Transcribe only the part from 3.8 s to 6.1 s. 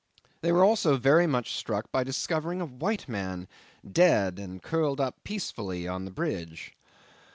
dead and curled up peacefully on the